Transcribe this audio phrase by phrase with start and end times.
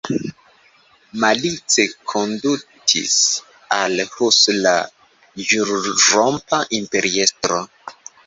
[1.23, 3.17] Malice kondutis
[3.79, 4.73] al Hus la
[5.51, 7.63] ĵurrompa imperiestro.